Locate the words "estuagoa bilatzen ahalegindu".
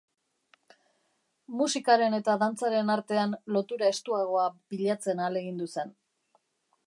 3.97-5.71